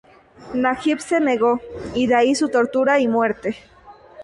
[0.55, 1.61] Najib se negó
[1.93, 3.55] y de ahí su tortura y muerte.